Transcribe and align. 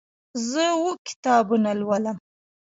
زه 0.49 0.63
اوه 0.75 0.93
کتابونه 1.07 1.69
لولم. 1.79 2.17